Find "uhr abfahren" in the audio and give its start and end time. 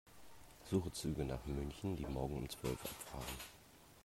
2.83-3.37